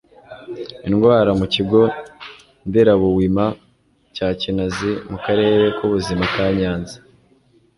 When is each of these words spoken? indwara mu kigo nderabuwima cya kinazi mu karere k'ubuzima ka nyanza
indwara 0.87 1.31
mu 1.39 1.45
kigo 1.53 1.81
nderabuwima 2.67 3.45
cya 4.15 4.29
kinazi 4.39 4.91
mu 5.09 5.17
karere 5.23 5.63
k'ubuzima 5.77 6.23
ka 6.33 6.45
nyanza 6.57 6.97